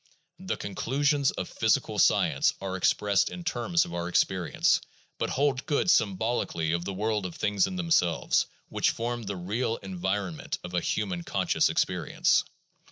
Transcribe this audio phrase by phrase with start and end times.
[0.39, 4.81] The conclusions of physical science are expressed in terms of our experience,
[5.19, 9.75] but hold good symbolically of the world of things in themselves which forms the real
[9.75, 12.43] environment of a human conscious experience.